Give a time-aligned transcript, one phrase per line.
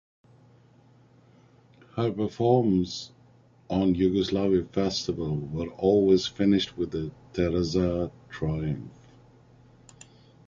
[1.95, 3.11] Her performs
[3.69, 6.91] on Yugoslav festivals were always finished with
[7.33, 8.89] Tereza's triumph.